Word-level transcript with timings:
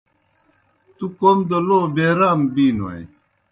تُوْ 0.95 1.05
کوْم 1.17 1.37
دہ 1.49 1.57
لو 1.67 1.79
بیرام 1.95 2.39
بِینوئے۔ 2.53 3.01